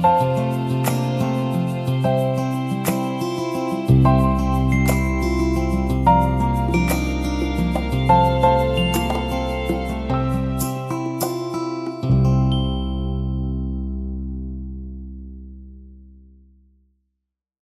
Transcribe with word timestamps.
Música 0.00 0.47